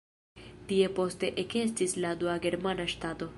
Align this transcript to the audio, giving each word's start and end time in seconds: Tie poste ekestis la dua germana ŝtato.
Tie 0.71 0.87
poste 1.01 1.29
ekestis 1.43 1.95
la 2.07 2.15
dua 2.23 2.35
germana 2.47 2.89
ŝtato. 2.97 3.29